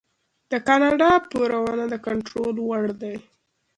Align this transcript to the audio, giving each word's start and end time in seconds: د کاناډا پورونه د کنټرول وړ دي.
د 0.51 0.53
کاناډا 0.67 1.11
پورونه 1.31 1.83
د 1.89 1.95
کنټرول 2.05 2.55
وړ 2.67 2.85
دي. 3.01 3.15